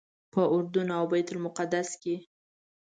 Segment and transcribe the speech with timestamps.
[0.33, 2.15] په اردن او بیت المقدس کې.